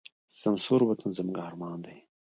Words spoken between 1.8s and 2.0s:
دی.